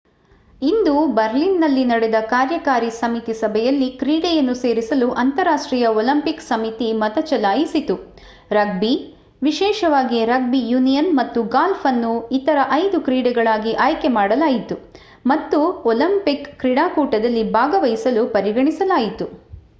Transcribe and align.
ಇಂದು 0.61 0.93
ಬರ್ಲಿನ್‌ನಲ್ಲಿ 1.09 1.81
ನಡೆದ 1.85 2.15
ಕಾರ್ಯಕಾರಿ 2.29 2.89
ಸಮಿತಿ 2.91 3.33
ಸಭೆಯಲ್ಲಿ 3.33 3.89
ಕ್ರೀಡೆಯನ್ನು 3.97 4.55
ಸೇರಿಸಲು 4.55 5.07
ಅಂತರರಾಷ್ಟ್ರೀಯ 5.13 5.87
ಒಲಿಂಪಿಕ್ 5.95 6.41
ಸಮಿತಿ 6.41 6.93
ಮತ 6.93 7.19
ಚಲಾಯಿಸಿತು. 7.23 7.95
ರಗ್ಬಿ 8.51 8.91
ವಿಶೇಷವಾಗಿ 9.41 10.25
ರಗ್ಬಿ 10.25 10.61
ಯೂನಿಯನ್ 10.69 11.11
ಮತ್ತು 11.15 11.43
ಗಾಲ್ಫ್ 11.49 11.85
ಅನ್ನು 11.85 12.13
ಇತರ 12.31 12.57
ಐದು 12.77 12.99
ಕ್ರೀಡೆಗಳಾಗಿ 13.01 13.73
ಆಯ್ಕೆ 13.79 14.11
ಮಾಡಲಾಯಿತು 14.11 14.77
ಮತ್ತು 15.25 15.59
ಒಲಿಂಪಿಕ್ 15.85 16.49
ಕ್ರೀಡಾಕೂಟದಲ್ಲಿ 16.59 17.45
ಭಾಗವಹಿಸಲು 17.51 18.25
ಪರಿಗಣಿಸಲಾಯಿತು 18.29 19.27